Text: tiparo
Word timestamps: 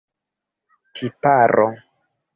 tiparo 0.93 1.69